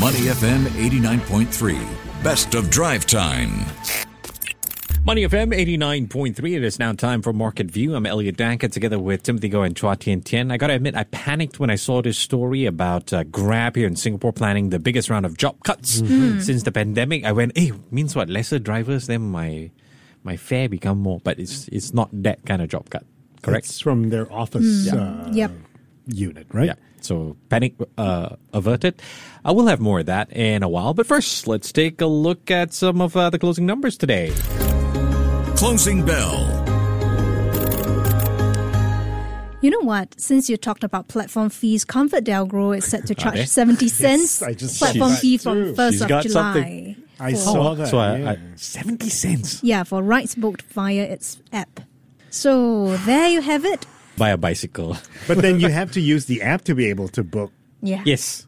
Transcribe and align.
Money 0.00 0.20
FM 0.32 0.64
89.3. 0.90 2.22
Best 2.24 2.54
of 2.54 2.70
drive 2.70 3.04
time. 3.06 3.50
Money 5.04 5.22
FM 5.26 5.52
89.3. 5.54 6.56
It 6.56 6.64
is 6.64 6.78
now 6.78 6.92
time 6.92 7.20
for 7.22 7.32
Market 7.32 7.70
View. 7.70 7.94
I'm 7.94 8.06
Elliott 8.06 8.36
Danker 8.36 8.70
together 8.70 8.98
with 8.98 9.22
Timothy 9.22 9.50
Goh 9.50 9.64
and 9.66 9.74
Chua 9.74 9.98
Tian 9.98 10.22
Tian. 10.22 10.50
I 10.50 10.56
got 10.56 10.68
to 10.68 10.74
admit, 10.74 10.94
I 10.96 11.04
panicked 11.04 11.58
when 11.60 11.68
I 11.70 11.74
saw 11.76 12.00
this 12.02 12.16
story 12.18 12.64
about 12.66 13.12
uh, 13.12 13.24
Grab 13.24 13.76
here 13.76 13.86
in 13.86 13.96
Singapore 13.96 14.32
planning 14.32 14.70
the 14.70 14.78
biggest 14.78 15.10
round 15.10 15.26
of 15.26 15.36
job 15.36 15.62
cuts 15.64 16.00
Mm-hmm. 16.00 16.40
since 16.40 16.62
the 16.62 16.72
pandemic. 16.72 17.24
I 17.24 17.32
went, 17.32 17.56
hey, 17.56 17.72
means 17.90 18.16
what? 18.16 18.28
Lesser 18.28 18.58
drivers, 18.58 19.06
then 19.06 19.22
my 19.30 19.70
my 20.22 20.36
fare 20.36 20.68
become 20.68 20.98
more. 20.98 21.20
But 21.22 21.38
it's 21.38 21.68
it's 21.68 21.92
not 21.92 22.08
that 22.12 22.44
kind 22.46 22.62
of 22.62 22.68
job 22.68 22.88
cut. 22.90 23.04
Correct? 23.42 23.66
It's 23.66 23.80
from 23.80 24.10
their 24.10 24.30
office 24.32 24.86
Yeah. 24.86 24.94
uh, 24.96 25.30
Yep. 25.32 25.50
Unit, 26.14 26.46
right? 26.52 26.66
Yeah. 26.66 26.74
So 27.00 27.36
panic 27.48 27.74
uh, 27.96 28.36
averted. 28.52 29.00
I 29.44 29.52
will 29.52 29.66
have 29.66 29.80
more 29.80 30.00
of 30.00 30.06
that 30.06 30.30
in 30.32 30.62
a 30.62 30.68
while. 30.68 30.92
But 30.94 31.06
first, 31.06 31.46
let's 31.48 31.72
take 31.72 32.00
a 32.00 32.06
look 32.06 32.50
at 32.50 32.72
some 32.74 33.00
of 33.00 33.16
uh, 33.16 33.30
the 33.30 33.38
closing 33.38 33.64
numbers 33.66 33.96
today. 33.96 34.30
Closing 35.56 36.04
bell. 36.04 36.46
You 39.62 39.68
know 39.70 39.80
what? 39.80 40.18
Since 40.18 40.48
you 40.48 40.56
talked 40.56 40.84
about 40.84 41.08
platform 41.08 41.50
fees, 41.50 41.84
ComfortDelGro 41.84 42.78
is 42.78 42.86
set 42.86 43.06
to 43.08 43.14
charge 43.14 43.46
70 43.46 43.88
cents 43.88 44.42
I 44.42 44.54
just 44.54 44.78
platform 44.78 45.12
fee 45.12 45.36
from 45.36 45.74
1st 45.74 46.00
of 46.02 46.08
July. 46.22 46.52
something. 46.54 46.96
I 47.18 47.32
for- 47.32 47.36
saw 47.38 47.74
that. 47.74 47.88
So 47.88 47.98
I, 47.98 48.16
yeah. 48.16 48.30
I, 48.30 48.38
70 48.56 49.08
cents 49.10 49.62
Yeah, 49.62 49.82
for 49.84 50.02
rides 50.02 50.34
booked 50.34 50.62
via 50.72 51.02
its 51.02 51.42
app. 51.52 51.80
So 52.30 52.96
there 53.04 53.28
you 53.28 53.42
have 53.42 53.66
it. 53.66 53.84
By 54.20 54.28
a 54.30 54.36
bicycle. 54.36 54.96
but 55.26 55.38
then 55.38 55.58
you 55.58 55.68
have 55.70 55.90
to 55.92 56.00
use 56.00 56.26
the 56.26 56.42
app 56.42 56.62
to 56.68 56.74
be 56.76 56.86
able 56.92 57.08
to 57.08 57.24
book. 57.24 57.50
Yeah. 57.82 58.02
Yes. 58.04 58.46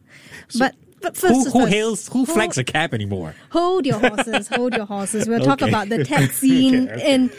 But 0.58 0.76
but 1.00 1.16
first, 1.16 1.34
Who, 1.34 1.40
is 1.46 1.52
who 1.52 1.60
first. 1.62 1.72
hails, 1.72 2.08
who 2.08 2.18
Hold- 2.24 2.28
flags 2.28 2.58
a 2.58 2.62
cab 2.64 2.95
anymore? 2.95 3.34
Hold 3.50 3.86
your 3.86 3.98
horses, 3.98 4.46
hold 4.46 4.74
your 4.74 4.84
horses. 4.87 5.26
We'll 5.26 5.40
talk 5.40 5.62
about 5.62 5.88
the 5.88 6.04
tech 6.12 6.30
scene 6.30 6.87
in 6.88 7.32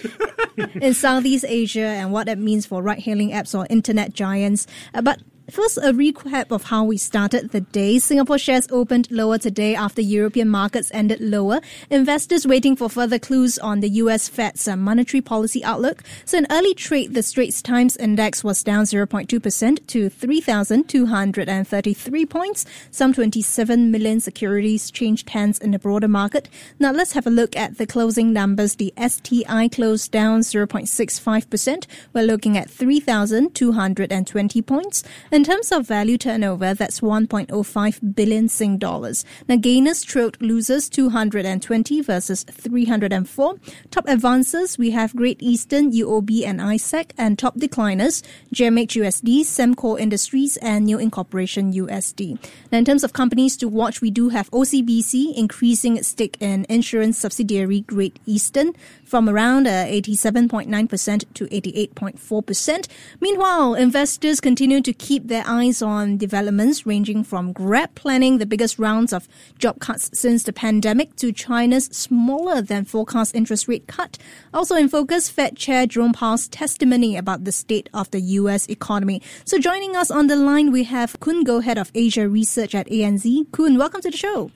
in 0.82 0.94
Southeast 0.94 1.46
Asia 1.48 1.86
and 2.02 2.12
what 2.12 2.26
that 2.26 2.40
means 2.40 2.66
for 2.66 2.82
ride-hailing 2.82 3.32
apps 3.32 3.58
or 3.58 3.66
internet 3.70 4.14
giants. 4.14 4.68
Uh, 4.94 5.02
but 5.02 5.22
First, 5.54 5.78
a 5.78 5.94
recap 5.94 6.52
of 6.52 6.64
how 6.64 6.84
we 6.84 6.98
started 6.98 7.52
the 7.52 7.62
day. 7.62 8.00
Singapore 8.00 8.40
shares 8.40 8.68
opened 8.72 9.12
lower 9.12 9.38
today 9.38 9.76
after 9.76 10.02
European 10.02 10.50
markets 10.50 10.90
ended 10.92 11.22
lower. 11.22 11.62
Investors 11.92 12.48
waiting 12.48 12.76
for 12.76 12.90
further 12.90 13.20
clues 13.20 13.60
on 13.60 13.82
the 13.82 13.90
US 14.02 14.28
Fed's 14.28 14.68
uh, 14.68 14.76
monetary 14.76 15.22
policy 15.22 15.64
outlook. 15.64 16.02
So 16.26 16.40
in 16.40 16.48
early 16.50 16.74
trade, 16.74 17.14
the 17.14 17.22
Straits 17.22 17.62
Times 17.62 17.96
Index 17.98 18.44
was 18.44 18.64
down 18.64 18.86
0.2% 18.86 19.86
to 19.86 20.10
3,233 20.10 22.26
points. 22.26 22.66
Some 22.90 23.14
27 23.14 23.92
million 23.92 24.22
securities 24.22 24.90
changed 24.90 25.30
hands 25.30 25.60
in 25.60 25.70
the 25.70 25.78
broader 25.78 26.08
market. 26.08 26.50
Now 26.80 26.92
let's 26.92 27.14
have 27.14 27.28
a 27.28 27.30
look 27.30 27.56
at 27.56 27.78
the 27.78 27.86
closing 27.86 28.34
numbers. 28.34 28.78
The 28.78 28.92
STI 28.98 29.68
closed 29.68 30.12
down 30.12 30.40
0.65%. 30.40 31.86
We're 32.12 32.24
looking 32.24 32.58
at 32.58 32.72
3,220 32.72 34.62
points. 34.64 35.04
In 35.44 35.48
terms 35.48 35.74
of 35.74 35.86
value 35.86 36.18
turnover, 36.18 36.74
that's 36.74 37.02
1.05 37.02 38.16
billion 38.16 38.48
Sing 38.48 38.78
dollars. 38.78 39.26
Now 39.50 39.58
gainers 39.58 40.02
trailed 40.02 40.42
losers 40.42 40.88
220 40.88 42.00
versus 42.00 42.44
304. 42.44 43.56
Top 43.92 44.08
advances, 44.08 44.78
we 44.78 44.92
have 44.92 45.14
Great 45.14 45.44
Eastern, 45.44 45.92
UOB 45.92 46.46
and 46.46 46.62
ISEC, 46.62 47.12
and 47.18 47.38
top 47.38 47.58
decliners, 47.58 48.24
GMH 48.56 48.96
USD, 49.02 49.42
Sembcorp 49.42 50.00
Industries, 50.00 50.56
and 50.62 50.86
New 50.86 50.98
Incorporation 50.98 51.74
USD. 51.74 52.40
Now 52.72 52.78
in 52.78 52.86
terms 52.86 53.04
of 53.04 53.12
companies 53.12 53.58
to 53.58 53.68
watch, 53.68 54.00
we 54.00 54.12
do 54.12 54.30
have 54.30 54.50
OCBC 54.52 55.36
increasing 55.36 55.98
its 55.98 56.08
stake 56.08 56.38
in 56.40 56.66
insurance 56.70 57.18
subsidiary 57.18 57.82
Great 57.82 58.18
Eastern 58.26 58.72
from 59.04 59.28
around 59.28 59.68
uh, 59.68 59.88
87.9% 59.88 61.34
to 61.34 61.46
88.4%. 61.48 62.88
Meanwhile, 63.20 63.74
investors 63.76 64.40
continue 64.40 64.82
to 64.82 64.94
keep 64.94 65.23
their 65.24 65.44
eyes 65.48 65.82
on 65.82 66.18
developments 66.18 66.86
ranging 66.86 67.24
from 67.24 67.54
Grab 67.54 67.96
planning 67.96 68.38
the 68.38 68.46
biggest 68.46 68.78
rounds 68.78 69.14
of 69.14 69.28
job 69.58 69.80
cuts 69.80 70.10
since 70.14 70.44
the 70.44 70.52
pandemic 70.52 71.16
to 71.16 71.32
China's 71.32 71.86
smaller 71.86 72.62
than 72.62 72.86
forecast 72.86 73.34
interest 73.34 73.68
rate 73.68 73.88
cut. 73.88 74.18
Also 74.54 74.76
in 74.76 74.90
focus, 74.90 75.30
Fed 75.30 75.56
Chair 75.56 75.88
Jerome 75.88 76.14
Powell's 76.14 76.48
testimony 76.50 77.16
about 77.16 77.46
the 77.46 77.52
state 77.52 77.90
of 77.94 78.12
the 78.12 78.20
U.S. 78.20 78.68
economy. 78.68 79.22
So 79.46 79.58
joining 79.58 79.96
us 79.96 80.12
on 80.12 80.28
the 80.28 80.36
line, 80.36 80.72
we 80.72 80.84
have 80.84 81.20
Khoon 81.20 81.44
Goh, 81.44 81.64
Head 81.64 81.78
of 81.78 81.92
Asia 81.96 82.28
Research 82.28 82.76
at 82.76 82.88
ANZ. 82.88 83.48
Khoon, 83.52 83.78
welcome 83.78 84.02
to 84.02 84.12
the 84.12 84.18
show. 84.18 84.52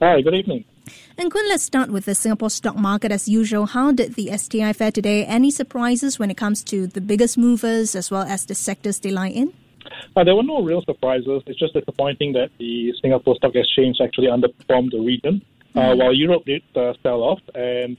Hi, 0.00 0.20
good 0.20 0.34
evening. 0.34 0.64
And 1.16 1.30
Khoon, 1.32 1.48
let's 1.48 1.62
start 1.62 1.90
with 1.90 2.04
the 2.04 2.14
Singapore 2.14 2.50
stock 2.50 2.76
market 2.76 3.12
as 3.12 3.28
usual. 3.28 3.66
How 3.66 3.92
did 3.92 4.14
the 4.14 4.36
STI 4.36 4.72
fare 4.72 4.90
today? 4.90 5.24
Any 5.24 5.50
surprises 5.52 6.18
when 6.18 6.30
it 6.30 6.36
comes 6.36 6.64
to 6.64 6.88
the 6.88 7.00
biggest 7.00 7.38
movers 7.38 7.94
as 7.94 8.10
well 8.10 8.22
as 8.22 8.44
the 8.46 8.54
sectors 8.54 8.98
they 8.98 9.12
lie 9.12 9.28
in? 9.28 9.52
Uh, 10.16 10.24
there 10.24 10.34
were 10.34 10.42
no 10.42 10.62
real 10.62 10.82
surprises. 10.82 11.42
It's 11.46 11.58
just 11.58 11.74
disappointing 11.74 12.32
that 12.34 12.50
the 12.58 12.92
Singapore 13.00 13.36
Stock 13.36 13.54
Exchange 13.54 13.96
actually 14.02 14.28
underperformed 14.28 14.90
the 14.90 15.00
region, 15.00 15.42
uh, 15.74 15.94
while 15.94 16.12
Europe 16.12 16.44
did 16.44 16.62
uh, 16.76 16.92
sell 17.02 17.22
off, 17.22 17.40
and 17.54 17.96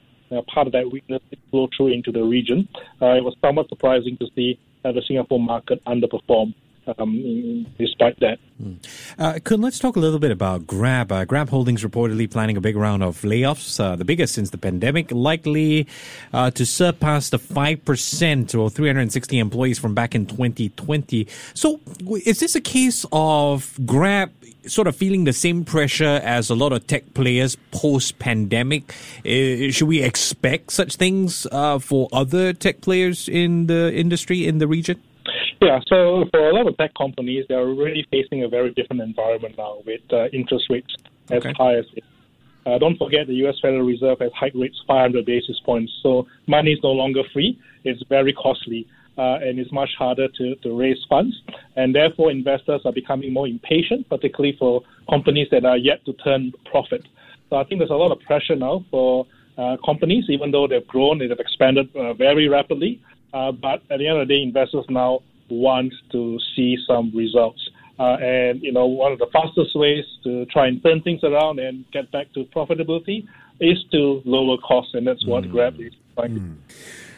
part 0.47 0.67
of 0.67 0.73
that 0.73 0.91
weakness 0.91 1.21
did 1.29 1.39
flow 1.51 1.67
through 1.75 1.93
into 1.93 2.11
the 2.11 2.23
region. 2.23 2.67
Uh, 3.01 3.13
it 3.13 3.23
was 3.23 3.35
somewhat 3.41 3.69
surprising 3.69 4.17
to 4.17 4.27
see 4.35 4.59
uh, 4.83 4.91
the 4.91 5.01
Singapore 5.07 5.39
market 5.39 5.83
underperform 5.85 6.53
um, 6.97 7.65
despite 7.77 8.19
that. 8.19 8.39
Uh, 9.17 9.33
Khoon, 9.33 9.63
let's 9.63 9.79
talk 9.79 9.95
a 9.95 9.99
little 9.99 10.19
bit 10.19 10.31
about 10.31 10.65
Grab. 10.65 11.11
Uh, 11.11 11.25
Grab 11.25 11.49
Holdings 11.49 11.83
reportedly 11.83 12.29
planning 12.29 12.57
a 12.57 12.61
big 12.61 12.75
round 12.75 13.03
of 13.03 13.21
layoffs, 13.21 13.79
uh, 13.79 13.95
the 13.95 14.05
biggest 14.05 14.33
since 14.33 14.49
the 14.51 14.57
pandemic, 14.57 15.11
likely 15.11 15.87
uh, 16.33 16.51
to 16.51 16.65
surpass 16.65 17.29
the 17.29 17.39
5% 17.39 18.59
or 18.59 18.69
360 18.69 19.39
employees 19.39 19.79
from 19.79 19.93
back 19.93 20.15
in 20.15 20.25
2020. 20.25 21.27
So, 21.53 21.79
is 22.25 22.39
this 22.39 22.55
a 22.55 22.61
case 22.61 23.05
of 23.11 23.77
Grab 23.85 24.31
sort 24.67 24.87
of 24.87 24.95
feeling 24.95 25.25
the 25.25 25.33
same 25.33 25.63
pressure 25.63 26.19
as 26.23 26.49
a 26.49 26.55
lot 26.55 26.71
of 26.71 26.87
tech 26.87 27.13
players 27.13 27.55
post 27.71 28.19
pandemic? 28.19 28.93
Should 29.23 29.87
we 29.87 30.01
expect 30.01 30.71
such 30.71 30.95
things 30.95 31.45
uh, 31.51 31.79
for 31.79 32.07
other 32.11 32.53
tech 32.53 32.81
players 32.81 33.27
in 33.27 33.67
the 33.67 33.93
industry, 33.93 34.47
in 34.47 34.59
the 34.59 34.67
region? 34.67 35.01
Yeah, 35.65 35.79
so 35.87 36.25
for 36.29 36.47
a 36.47 36.53
lot 36.53 36.67
of 36.67 36.77
tech 36.77 36.93
companies, 36.93 37.45
they're 37.49 37.65
really 37.65 38.05
facing 38.11 38.43
a 38.43 38.47
very 38.47 38.71
different 38.71 39.01
environment 39.01 39.55
now 39.57 39.81
with 39.83 40.01
uh, 40.13 40.27
interest 40.27 40.65
rates 40.69 40.93
as 41.31 41.43
Okay. 41.43 41.53
high 41.57 41.77
as 41.77 41.85
it. 41.95 42.03
Uh, 42.67 42.77
don't 42.77 42.97
forget 42.97 43.25
the 43.25 43.33
U.S. 43.45 43.55
Federal 43.63 43.81
Reserve 43.81 44.19
has 44.19 44.31
hiked 44.33 44.55
rates 44.55 44.79
500 44.87 45.25
basis 45.25 45.59
points, 45.65 45.91
so 46.03 46.27
money 46.45 46.73
is 46.73 46.79
no 46.83 46.91
longer 46.91 47.23
free. 47.33 47.57
It's 47.83 48.03
very 48.09 48.31
costly, 48.33 48.87
uh, 49.17 49.39
and 49.41 49.57
it's 49.57 49.71
much 49.71 49.89
harder 49.97 50.27
to, 50.27 50.55
to 50.55 50.77
raise 50.77 51.03
funds. 51.09 51.35
And 51.75 51.95
therefore, 51.95 52.29
investors 52.29 52.81
are 52.85 52.93
becoming 52.93 53.33
more 53.33 53.47
impatient, 53.47 54.07
particularly 54.07 54.55
for 54.59 54.83
companies 55.09 55.47
that 55.49 55.65
are 55.65 55.77
yet 55.77 56.05
to 56.05 56.13
turn 56.13 56.53
profit. 56.69 57.07
So 57.49 57.55
I 57.55 57.63
think 57.63 57.79
there's 57.79 57.89
a 57.89 57.95
lot 57.95 58.11
of 58.11 58.19
pressure 58.19 58.55
now 58.55 58.85
for 58.91 59.25
uh, 59.57 59.77
companies, 59.83 60.25
even 60.29 60.51
though 60.51 60.67
they've 60.67 60.85
grown, 60.85 61.17
they've 61.17 61.31
expanded 61.31 61.89
uh, 61.95 62.13
very 62.13 62.47
rapidly. 62.49 63.01
Uh, 63.33 63.51
but 63.51 63.81
at 63.89 63.97
the 63.97 64.07
end 64.07 64.19
of 64.19 64.27
the 64.27 64.35
day, 64.35 64.41
investors 64.43 64.85
now 64.89 65.21
want 65.49 65.93
to 66.11 66.39
see 66.55 66.77
some 66.87 67.11
results. 67.15 67.69
Uh, 67.97 68.17
and 68.19 68.61
you 68.61 68.71
know, 68.71 68.85
one 68.85 69.11
of 69.13 69.19
the 69.19 69.27
fastest 69.31 69.75
ways 69.75 70.03
to 70.23 70.45
try 70.47 70.67
and 70.67 70.83
turn 70.83 71.01
things 71.01 71.23
around 71.23 71.59
and 71.59 71.85
get 71.91 72.11
back 72.11 72.31
to 72.33 72.43
profitability 72.45 73.25
is 73.61 73.77
to 73.91 74.21
lower 74.25 74.57
costs, 74.57 74.93
and 74.93 75.07
that's 75.07 75.25
what 75.25 75.49
Grab 75.49 75.79
is 75.79 75.93
trying. 76.15 76.57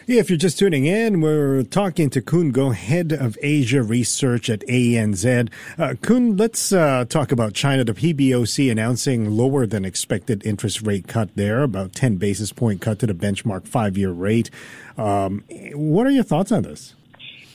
Yeah, 0.07 0.21
if 0.21 0.29
you're 0.29 0.38
just 0.38 0.57
tuning 0.57 0.85
in, 0.85 1.19
we're 1.19 1.63
talking 1.63 2.09
to 2.11 2.21
Khoon 2.21 2.53
Goh, 2.53 2.73
head 2.73 3.11
of 3.11 3.38
Asia 3.41 3.83
research 3.83 4.49
at 4.49 4.61
ANZ. 4.61 5.49
Uh, 5.77 5.95
Khoon, 5.95 6.39
let's 6.39 6.71
uh, 6.71 7.03
talk 7.09 7.33
about 7.33 7.53
China. 7.53 7.83
The 7.83 7.94
PBOC 7.94 8.71
announcing 8.71 9.30
lower 9.30 9.65
than 9.65 9.83
expected 9.83 10.45
interest 10.45 10.81
rate 10.81 11.09
cut 11.09 11.35
there, 11.35 11.62
about 11.62 11.91
10 11.91 12.15
basis 12.15 12.53
point 12.53 12.80
cut 12.80 13.00
to 13.00 13.07
the 13.07 13.13
benchmark 13.13 13.68
five 13.68 13.97
year 13.97 14.12
rate. 14.12 14.50
Um, 14.97 15.44
what 15.73 16.07
are 16.07 16.12
your 16.12 16.23
thoughts 16.23 16.53
on 16.53 16.63
this? 16.63 16.95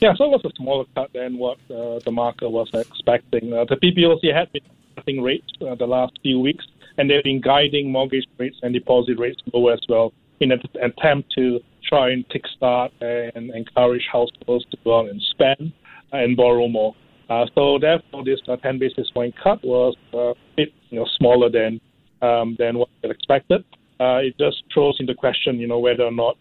Yeah, 0.03 0.13
so 0.17 0.25
it 0.25 0.31
was 0.31 0.41
a 0.43 0.51
smaller 0.57 0.83
cut 0.95 1.13
than 1.13 1.37
what 1.37 1.59
uh, 1.71 1.99
the 2.03 2.11
market 2.11 2.49
was 2.49 2.69
expecting. 2.73 3.53
Uh, 3.53 3.63
the 3.63 3.77
PBOC 3.77 4.35
had 4.35 4.51
been 4.51 4.61
cutting 4.97 5.21
rates 5.21 5.49
uh, 5.65 5.75
the 5.75 5.85
last 5.85 6.11
few 6.21 6.41
weeks, 6.41 6.65
and 6.97 7.09
they've 7.09 7.23
been 7.23 7.39
guiding 7.39 7.89
mortgage 7.89 8.25
rates 8.37 8.57
and 8.63 8.73
deposit 8.73 9.17
rates 9.17 9.41
lower 9.53 9.71
as 9.71 9.79
well 9.87 10.11
in 10.41 10.51
an 10.51 10.61
attempt 10.81 11.31
to 11.35 11.61
try 11.87 12.09
and 12.09 12.25
kickstart 12.27 12.89
and 12.99 13.51
encourage 13.51 14.05
households 14.11 14.65
to 14.71 14.77
go 14.83 14.99
out 14.99 15.07
and 15.07 15.21
spend 15.21 15.71
and 16.11 16.35
borrow 16.35 16.67
more. 16.67 16.93
Uh, 17.29 17.45
so 17.55 17.79
therefore, 17.79 18.25
this 18.25 18.41
uh, 18.49 18.57
10 18.57 18.79
basis 18.79 19.09
point 19.11 19.33
cut 19.41 19.63
was 19.63 19.95
uh, 20.13 20.31
a 20.31 20.35
bit 20.57 20.73
you 20.89 20.99
know, 20.99 21.07
smaller 21.17 21.49
than 21.49 21.79
um, 22.21 22.57
than 22.59 22.77
what 22.77 22.89
they 23.01 23.09
expected. 23.09 23.63
Uh, 24.01 24.17
it 24.17 24.37
just 24.37 24.63
throws 24.73 24.97
into 24.99 25.15
question, 25.15 25.59
you 25.61 25.67
know, 25.67 25.79
whether 25.79 26.03
or 26.03 26.11
not 26.11 26.35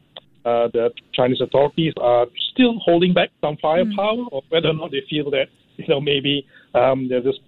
uh, 0.45 0.69
the 0.73 0.91
Chinese 1.13 1.41
authorities 1.41 1.93
are 2.01 2.27
still 2.53 2.79
holding 2.79 3.13
back 3.13 3.31
some 3.41 3.57
firepower, 3.61 4.25
or 4.31 4.43
whether 4.49 4.69
or 4.69 4.75
not 4.75 4.91
they 4.91 5.03
feel 5.09 5.31
that 5.31 5.47
you 5.77 5.87
know 5.89 6.01
maybe 6.01 6.47
um, 6.75 7.09
they're 7.09 7.23
just 7.23 7.41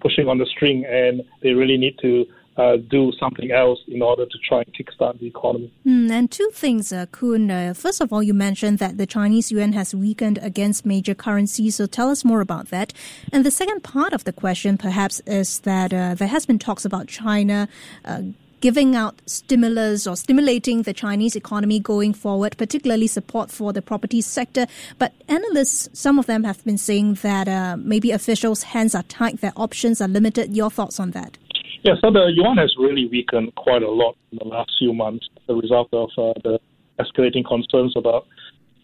pushing 0.00 0.28
on 0.28 0.38
the 0.38 0.46
string, 0.46 0.84
and 0.84 1.22
they 1.42 1.52
really 1.52 1.76
need 1.76 1.96
to 2.02 2.26
uh, 2.56 2.76
do 2.90 3.12
something 3.18 3.50
else 3.52 3.78
in 3.88 4.02
order 4.02 4.26
to 4.26 4.38
try 4.46 4.58
and 4.58 4.74
kickstart 4.74 5.18
the 5.18 5.26
economy. 5.26 5.72
Mm, 5.86 6.10
and 6.10 6.30
two 6.30 6.50
things, 6.52 6.92
uh. 6.92 7.06
Uh, 7.22 7.74
first 7.74 8.00
of 8.00 8.12
all, 8.12 8.22
you 8.22 8.34
mentioned 8.34 8.78
that 8.78 8.98
the 8.98 9.06
Chinese 9.06 9.50
yuan 9.50 9.72
has 9.72 9.94
weakened 9.94 10.38
against 10.42 10.84
major 10.84 11.14
currencies, 11.14 11.76
so 11.76 11.86
tell 11.86 12.10
us 12.10 12.24
more 12.24 12.40
about 12.40 12.68
that. 12.68 12.92
And 13.32 13.44
the 13.44 13.50
second 13.50 13.82
part 13.82 14.12
of 14.12 14.24
the 14.24 14.32
question, 14.32 14.76
perhaps, 14.76 15.20
is 15.26 15.60
that 15.60 15.92
uh, 15.92 16.14
there 16.14 16.28
has 16.28 16.44
been 16.46 16.58
talks 16.58 16.84
about 16.84 17.06
China 17.08 17.68
uh, 18.04 18.22
giving 18.60 18.94
out 18.94 19.20
stimulus 19.26 20.06
or 20.06 20.16
stimulating 20.16 20.82
the 20.82 20.92
Chinese 20.92 21.36
economy 21.36 21.80
going 21.80 22.12
forward, 22.12 22.56
particularly 22.56 23.06
support 23.06 23.50
for 23.50 23.72
the 23.72 23.82
property 23.82 24.20
sector. 24.20 24.66
But 24.98 25.12
analysts, 25.28 25.88
some 25.92 26.18
of 26.18 26.26
them 26.26 26.44
have 26.44 26.64
been 26.64 26.78
saying 26.78 27.14
that 27.22 27.48
uh, 27.48 27.76
maybe 27.78 28.10
officials' 28.10 28.62
hands 28.64 28.94
are 28.94 29.02
tied, 29.04 29.38
their 29.38 29.52
options 29.56 30.00
are 30.00 30.08
limited. 30.08 30.56
Your 30.56 30.70
thoughts 30.70 31.00
on 31.00 31.12
that? 31.12 31.38
Yeah, 31.82 31.94
so 32.00 32.10
the 32.10 32.30
yuan 32.34 32.58
has 32.58 32.74
really 32.78 33.06
weakened 33.06 33.54
quite 33.54 33.82
a 33.82 33.90
lot 33.90 34.16
in 34.32 34.38
the 34.38 34.44
last 34.44 34.70
few 34.78 34.92
months 34.92 35.26
as 35.36 35.42
a 35.48 35.54
result 35.54 35.88
of 35.92 36.10
uh, 36.18 36.34
the 36.44 36.60
escalating 36.98 37.44
concerns 37.46 37.94
about 37.96 38.26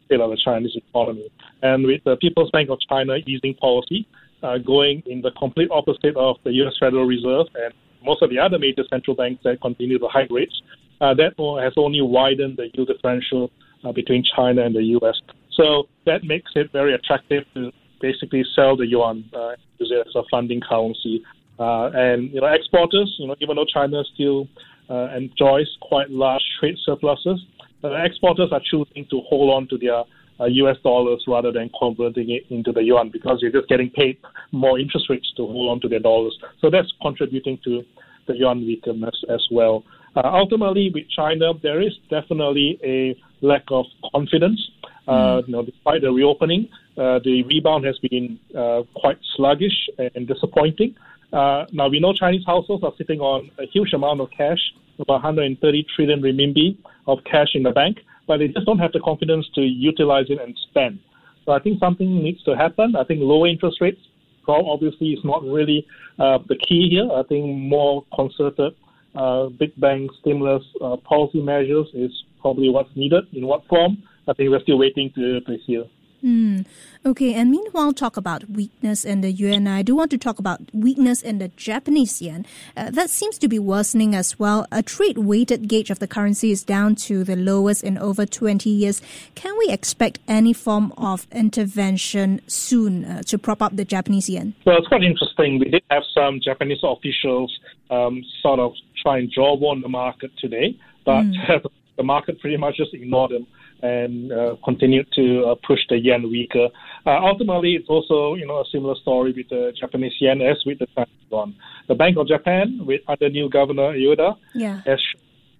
the 0.09 0.41
Chinese 0.43 0.77
economy. 0.77 1.29
And 1.63 1.85
with 1.85 2.03
the 2.05 2.17
People's 2.17 2.51
Bank 2.53 2.71
of 2.71 2.79
China 2.89 3.17
easing 3.27 3.55
policy 3.55 4.07
uh, 4.43 4.59
going 4.59 5.03
in 5.07 5.21
the 5.21 5.31
complete 5.33 5.69
opposite 5.71 6.17
of 6.17 6.37
the 6.45 6.53
U.S. 6.53 6.75
Federal 6.79 7.05
Reserve 7.05 7.47
and 7.55 7.75
most 8.05 8.23
of 8.23 8.31
the 8.31 8.39
other 8.39 8.59
major 8.59 8.85
central 8.91 9.17
banks 9.17 9.43
that 9.45 9.61
continue 9.61 9.99
to 9.99 10.09
hike 10.09 10.31
rates, 10.31 10.63
uh, 11.01 11.15
that 11.15 11.35
has 11.63 11.73
only 11.77 12.01
widened 12.01 12.57
the 12.57 12.69
yield 12.75 12.89
differential 12.89 13.51
uh, 13.85 13.93
between 13.93 14.25
China 14.37 14.63
and 14.63 14.75
the 14.75 14.83
U.S. 15.01 15.17
So 15.53 15.89
that 16.05 16.25
makes 16.25 16.53
it 16.55 16.73
very 16.73 16.95
attractive 16.95 17.45
to 17.55 17.73
basically 18.01 18.45
sell 18.55 18.77
the 18.77 18.87
yuan, 18.87 19.25
uh, 19.35 19.53
use 19.79 19.91
it 19.91 20.07
as 20.07 20.15
a 20.15 20.23
funding 20.31 20.61
currency 20.61 21.23
uh, 21.59 21.91
and 21.95 22.33
you 22.33 22.41
know, 22.41 22.49
exporters, 22.49 23.15
you 23.19 23.27
know, 23.27 23.37
even 23.41 23.57
though 23.57 23.65
China 23.65 24.03
still 24.15 24.47
uh, 24.91 25.09
enjoys 25.17 25.67
quite 25.81 26.11
large 26.11 26.43
trade 26.61 26.77
surpluses, 26.85 27.41
uh, 27.83 27.95
exporters 28.05 28.51
are 28.53 28.61
choosing 28.71 29.07
to 29.11 29.21
hold 29.29 29.55
on 29.55 29.67
to 29.69 29.79
their 29.79 30.03
uh, 30.41 30.45
U.S. 30.45 30.77
dollars 30.83 31.25
rather 31.27 31.53
than 31.53 31.71
converting 31.79 32.31
it 32.31 32.45
into 32.51 32.73
the 32.73 32.83
yuan 32.83 33.11
because 33.11 33.39
you're 33.41 33.53
just 33.53 33.69
getting 33.69 33.91
paid 33.91 34.19
more 34.53 34.79
interest 34.79 35.09
rates 35.09 35.33
to 35.37 35.47
hold 35.47 35.71
on 35.71 35.81
to 35.81 35.89
their 35.89 36.01
dollars. 36.01 36.39
So 36.61 36.71
that's 36.71 36.93
contributing 37.03 37.59
to 37.65 37.83
the 38.27 38.37
yuan 38.37 38.67
weakness 38.67 39.25
as 39.29 39.47
well. 39.51 39.85
Uh, 40.17 40.23
ultimately, 40.25 40.91
with 40.95 41.09
China, 41.11 41.53
there 41.63 41.81
is 41.81 41.93
definitely 42.11 42.79
a 42.83 43.17
lack 43.45 43.65
of 43.69 43.85
confidence. 44.13 44.71
Uh, 45.07 45.43
you 45.47 45.53
know, 45.53 45.63
despite 45.63 46.01
the 46.03 46.11
reopening, 46.11 46.69
uh, 46.97 47.21
the 47.23 47.45
rebound 47.45 47.85
has 47.85 47.99
been 47.99 48.39
uh, 48.57 48.83
quite 48.95 49.19
sluggish 49.37 49.89
and 49.99 50.27
disappointing. 50.27 50.97
Uh, 51.33 51.67
now 51.73 51.89
we 51.89 52.01
know 52.01 52.13
Chinese 52.13 52.45
households 52.47 52.83
are 52.83 52.93
sitting 52.97 53.21
on 53.21 53.51
a 53.59 53.67
huge 53.67 53.93
amount 53.93 54.21
of 54.21 54.31
cash, 54.31 54.73
about 54.99 55.23
130 55.23 55.87
trillion 55.95 56.23
renminbi 56.23 56.77
of 57.07 57.19
cash 57.25 57.49
in 57.55 57.63
the 57.63 57.71
bank, 57.71 57.99
but 58.27 58.39
they 58.39 58.49
just 58.49 58.67
don't 58.67 58.79
have 58.79 58.93
the 58.93 59.01
confidence 59.01 59.47
to 59.55 59.61
utilize 59.61 60.27
it 60.29 60.41
and 60.41 60.57
spend. 60.69 60.99
So 61.45 61.53
I 61.53 61.61
think 61.61 61.79
something 61.79 62.23
needs 62.23 62.43
to 62.45 62.57
happen. 62.57 62.95
I 62.97 63.05
think 63.05 63.21
lower 63.23 63.47
interest 63.47 63.81
rates, 63.81 64.01
obviously, 64.49 65.09
is 65.09 65.21
not 65.25 65.43
really 65.43 65.87
uh, 66.19 66.39
the 66.49 66.57
key 66.57 66.89
here. 66.91 67.09
I 67.13 67.23
think 67.29 67.47
more 67.47 68.05
concerted 68.15 68.75
uh, 69.17 69.49
big 69.59 69.79
bank 69.81 70.11
stimulus 70.21 70.63
uh, 70.83 70.97
policy 70.99 71.41
measures 71.41 71.87
is 71.95 72.11
probably 72.41 72.69
what's 72.69 72.95
needed. 72.95 73.25
In 73.33 73.47
what 73.47 73.67
form? 73.67 74.03
I 74.29 74.33
think 74.35 74.51
we're 74.51 74.61
still 74.61 74.79
waiting 74.79 75.11
to, 75.15 75.41
to 75.41 75.57
hear. 75.67 75.85
Mm. 76.25 76.67
Okay, 77.05 77.35
and 77.35 77.51
meanwhile, 77.51 77.93
talk 77.93 78.17
about 78.17 78.51
weakness 78.51 79.05
in 79.05 79.21
the 79.21 79.31
yuan. 79.31 79.69
I 79.69 79.83
do 79.83 79.95
want 79.95 80.11
to 80.11 80.19
talk 80.19 80.39
about 80.39 80.61
weakness 80.73 81.23
in 81.23 81.39
the 81.39 81.49
Japanese 81.49 82.21
yen. 82.21 82.45
Uh, 82.77 82.91
that 82.91 83.11
seems 83.11 83.39
to 83.39 83.49
be 83.49 83.59
worsening 83.59 84.15
as 84.15 84.39
well. 84.39 84.67
A 84.73 84.83
trade 84.83 85.19
weighted 85.19 85.69
gauge 85.69 85.91
of 85.91 86.01
the 86.01 86.09
currency 86.09 86.51
is 86.51 86.65
down 86.65 86.97
to 87.07 87.23
the 87.23 87.37
lowest 87.37 87.85
in 87.85 87.97
over 87.99 88.27
20 88.27 88.69
years. 88.69 89.01
Can 89.35 89.57
we 89.59 89.69
expect 89.69 90.19
any 90.27 90.53
form 90.53 90.93
of 90.97 91.27
intervention 91.31 92.41
soon 92.49 93.05
uh, 93.05 93.23
to 93.25 93.39
prop 93.39 93.63
up 93.63 93.77
the 93.77 93.85
Japanese 93.85 94.29
yen? 94.29 94.55
Well, 94.65 94.79
it's 94.79 94.89
quite 94.89 95.05
interesting. 95.05 95.61
We 95.61 95.71
did 95.71 95.85
have 95.91 96.03
some 96.13 96.41
Japanese 96.43 96.81
officials 96.83 97.57
um, 97.91 98.25
sort 98.43 98.59
of 98.59 98.73
try 99.01 99.19
and 99.19 99.31
jaw 99.31 99.55
on 99.57 99.81
the 99.81 99.89
market 99.89 100.33
today, 100.39 100.77
but 101.05 101.23
mm. 101.23 101.71
the 101.97 102.03
market 102.03 102.41
pretty 102.41 102.57
much 102.57 102.77
just 102.77 102.95
ignored 102.95 103.31
them 103.31 103.47
and 103.83 104.33
uh, 104.33 104.57
continued 104.65 105.07
to 105.15 105.45
uh, 105.45 105.55
push 105.67 105.81
the 105.89 105.99
yen 105.99 106.31
weaker. 106.31 106.69
Uh, 107.07 107.19
ultimately, 107.23 107.75
it's 107.75 107.89
also 107.89 108.35
you 108.35 108.47
know 108.47 108.61
a 108.61 108.65
similar 108.73 108.95
story 108.97 109.33
with 109.37 109.49
the 109.49 109.73
Japanese 109.79 110.15
yen 110.21 110.41
as 110.41 110.57
with 110.65 110.79
the 110.79 110.87
Chinese 110.95 111.13
yuan. 111.31 111.55
The 111.89 111.95
Bank 111.95 112.17
of 112.17 112.27
Japan, 112.27 112.81
with 112.85 113.03
under 113.09 113.29
new 113.29 113.49
governor 113.49 113.93
Ueda, 113.93 114.37
yeah. 114.55 114.81
has 114.87 115.01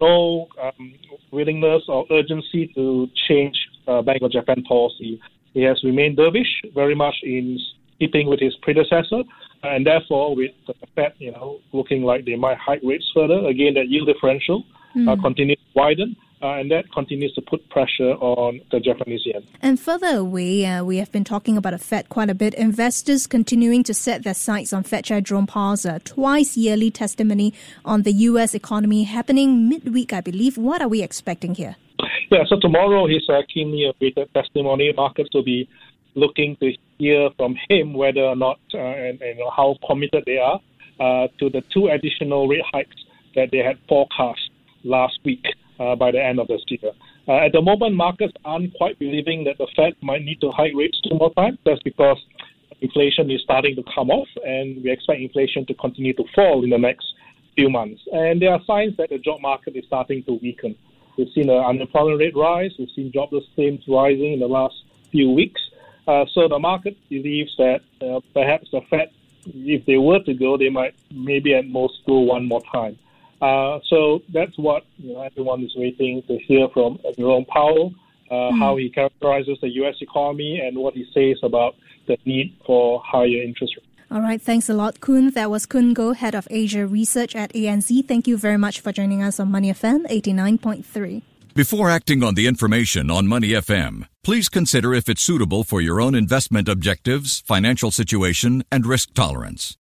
no 0.01 0.49
um, 0.61 0.95
willingness 1.31 1.83
or 1.89 2.07
urgency 2.11 2.71
to 2.75 3.09
change 3.29 3.57
uh, 3.87 4.03
Bank 4.03 4.23
of 4.23 4.33
Japan 4.33 4.63
policy. 4.65 5.21
He 5.55 5.63
has 5.63 5.83
remained 5.85 6.19
dovish, 6.19 6.53
very 6.75 6.95
much 6.95 7.15
in 7.23 7.59
keeping 7.99 8.29
with 8.29 8.41
his 8.41 8.55
predecessor, 8.61 9.23
and 9.63 9.87
therefore, 9.87 10.37
with 10.37 10.51
the 10.67 10.75
Fed, 10.95 11.15
you 11.19 11.33
know, 11.33 11.61
looking 11.73 12.03
like 12.03 12.25
they 12.25 12.37
might 12.37 12.59
hike 12.59 12.83
rates 12.83 13.11
further, 13.15 13.47
again, 13.47 13.75
that 13.75 13.89
yield 13.89 14.07
differential 14.07 14.65
mm. 14.95 15.09
uh, 15.09 15.21
continues 15.23 15.59
to 15.59 15.81
widen 15.81 16.17
uh, 16.43 16.49
and 16.49 16.71
that 16.71 16.91
continues 16.93 17.33
to 17.35 17.41
put 17.43 17.69
pressure 17.71 18.13
on 18.13 18.61
the 18.71 18.81
Japanese 18.81 19.23
yen. 19.25 19.43
And 19.63 19.81
further 19.81 20.19
away, 20.19 20.67
uh, 20.67 20.85
we 20.85 20.99
have 20.99 21.11
been 21.11 21.25
talking 21.25 21.57
about 21.57 21.71
the 21.71 21.79
Fed 21.79 22.09
quite 22.09 22.29
a 22.29 22.35
bit. 22.35 22.55
Investors 22.55 23.27
continuing 23.27 23.83
to 23.85 23.95
set 23.95 24.23
their 24.23 24.35
sights 24.35 24.73
on 24.73 24.83
Fed 24.83 25.05
Chair 25.05 25.21
Jerome 25.21 25.47
Powell's 25.47 25.87
uh, 25.87 25.99
twice 26.05 26.57
yearly 26.57 26.91
testimony 26.91 27.55
on 27.85 28.03
the 28.03 28.13
U.S. 28.13 28.55
economy 28.55 29.05
happening 29.05 29.69
midweek, 29.69 30.13
I 30.13 30.21
believe. 30.21 30.59
What 30.59 30.83
are 30.83 30.89
we 30.89 31.03
expecting 31.03 31.55
here? 31.55 31.77
Yeah, 32.31 32.45
so 32.49 32.59
tomorrow 32.61 33.07
his 33.07 33.27
uh, 33.29 33.43
keenly 33.53 33.85
awaited 33.87 34.33
testimony. 34.35 34.93
Markets 34.95 35.31
will 35.33 35.45
be 35.45 35.69
looking 36.15 36.57
to 36.57 36.73
hear 36.99 37.31
from 37.37 37.57
him 37.69 37.95
whether 37.95 38.23
or 38.23 38.37
not 38.37 38.59
uh, 38.75 38.79
and, 38.79 39.21
and 39.23 39.39
how 39.57 39.77
committed 39.87 40.25
they 40.27 40.39
are 40.39 40.61
uh, 40.99 41.29
to 41.39 41.49
the 41.51 41.63
two 41.73 41.89
additional 41.89 42.49
rate 42.49 42.65
hikes 42.73 42.97
that 43.35 43.51
they 43.53 43.59
had 43.59 43.79
forecast 43.89 44.51
last 44.83 45.19
week 45.25 45.45
uh, 45.79 45.95
by 45.97 46.11
the 46.11 46.23
end 46.23 46.39
of 46.41 46.49
this 46.49 46.63
year. 46.69 46.93
Uh, 47.29 47.47
at 47.47 47.53
the 47.53 47.63
moment, 47.63 47.95
markets 47.95 48.33
aren't 48.45 48.73
quite 48.75 48.99
believing 48.99 49.45
that 49.45 49.59
the 49.59 49.67
Fed 49.77 49.95
might 50.03 50.23
need 50.23 50.41
to 50.41 50.51
hike 50.51 50.73
rates 50.75 51.01
two 51.09 51.17
more 51.17 51.33
times. 51.35 51.59
That's 51.65 51.83
because 51.83 52.19
inflation 52.81 53.31
is 53.31 53.41
starting 53.43 53.75
to 53.77 53.83
come 53.95 54.11
off, 54.11 54.29
and 54.45 54.83
we 54.83 54.91
expect 54.91 55.21
inflation 55.21 55.67
to 55.67 55.75
continue 55.75 56.13
to 56.15 56.25
fall 56.35 56.63
in 56.65 56.71
the 56.71 56.79
next 56.79 57.07
few 57.55 57.71
months. 57.71 58.03
And 58.13 58.41
there 58.41 58.53
are 58.53 58.61
signs 58.67 58.97
that 58.99 59.11
the 59.11 59.19
job 59.19 59.41
market 59.41 59.77
is 59.77 59.85
starting 59.87 60.23
to 60.25 60.35
weaken. 60.35 60.77
We've 61.17 61.33
seen 61.35 61.49
an 61.49 61.65
unemployment 61.65 62.21
rate 62.21 62.37
rise. 62.37 62.73
We've 62.79 62.91
seen 62.95 63.11
jobless 63.13 63.45
claims 63.55 63.83
rising 63.89 64.35
in 64.35 64.41
the 64.41 64.47
last 64.47 64.75
few 65.11 65.31
weeks. 65.31 65.61
Uh, 66.07 66.25
so 66.33 66.47
the 66.49 66.59
market 66.59 66.97
believes 67.09 67.51
that 67.57 67.81
uh, 68.01 68.21
perhaps 68.35 68.69
the 68.71 68.81
Fed, 68.91 69.11
if 69.47 69.85
they 69.87 69.97
were 69.97 70.21
to 70.21 70.35
go, 70.35 70.57
they 70.57 70.69
might 70.69 70.95
maybe 71.11 71.55
at 71.55 71.67
most 71.67 71.95
go 72.07 72.21
one 72.21 72.47
more 72.47 72.63
time. 72.71 72.99
Uh, 73.41 73.79
so 73.89 74.21
that's 74.33 74.57
what 74.57 74.85
you 74.97 75.15
know, 75.15 75.23
everyone 75.23 75.63
is 75.63 75.73
waiting 75.77 76.23
to 76.27 76.39
hear 76.39 76.69
from 76.73 76.99
Jerome 77.19 77.45
Powell, 77.47 77.95
uh, 78.31 78.35
mm. 78.35 78.59
how 78.59 78.77
he 78.77 78.89
characterizes 78.91 79.59
the 79.61 79.69
U.S. 79.81 79.97
economy 80.01 80.61
and 80.61 80.77
what 80.79 80.95
he 80.95 81.07
says 81.13 81.39
about 81.43 81.75
the 82.07 82.17
need 82.25 82.57
for 82.65 83.03
higher 83.05 83.43
interest 83.43 83.77
rates. 83.77 83.87
All 84.11 84.21
right, 84.21 84.41
thanks 84.41 84.69
a 84.69 84.75
lot, 84.75 85.01
Khoon. 85.01 85.35
That 85.35 85.51
was 85.51 85.67
Khoon 85.67 85.93
Goh, 85.93 86.15
Head 86.15 86.35
of 86.35 86.47
Asia 86.49 86.87
Research 86.87 87.35
at 87.35 87.53
ANZ. 87.53 88.07
Thank 88.07 88.29
you 88.29 88.39
very 88.39 88.57
much 88.57 88.81
for 88.81 88.93
joining 88.93 89.21
us 89.21 89.41
on 89.41 89.51
Money 89.51 89.73
FM 89.73 90.07
89.3. 90.07 91.23
Before 91.55 91.91
acting 91.91 92.23
on 92.23 92.35
the 92.35 92.47
information 92.47 93.11
on 93.11 93.27
Money 93.27 93.49
FM, 93.49 94.07
please 94.23 94.49
consider 94.49 94.93
if 94.95 95.09
it's 95.09 95.23
suitable 95.23 95.65
for 95.65 95.81
your 95.81 96.01
own 96.01 96.15
investment 96.15 96.69
objectives, 96.69 97.41
financial 97.41 97.91
situation, 97.91 98.63
and 98.71 98.87
risk 98.87 99.15
tolerance. 99.15 99.75